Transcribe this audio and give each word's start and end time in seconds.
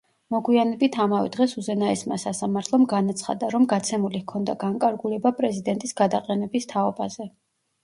მოგვიანებით 0.35 0.95
ამავე 1.03 1.27
დღეს 1.35 1.53
უზენაესმა 1.61 2.17
სასამართლომ 2.23 2.87
განაცხადა, 2.95 3.51
რომ 3.57 3.69
გაცემული 3.75 4.23
ჰქონდა 4.25 4.57
განკარგულება 4.65 5.35
პრეზიდენტის 5.43 5.97
გადაყენების 6.05 6.71
თაობაზე. 6.75 7.33